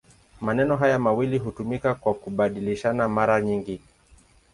[0.41, 3.81] Maneno haya mawili hutumika kwa kubadilishana mara nyingi.